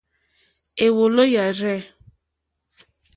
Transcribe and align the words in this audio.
Èwòló 0.85 1.23
yâ 1.33 1.43
rzɛ̂. 1.57 1.77